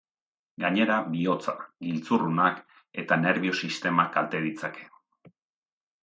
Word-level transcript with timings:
Gainera, 0.61 0.93
bihotza, 1.15 1.53
giltzurrunak 1.87 2.57
eta 3.03 3.17
nerbio-sistema 3.25 4.07
kalte 4.17 4.41
ditzake. 4.47 4.87